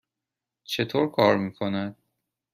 [0.63, 1.97] چطور کار می کند؟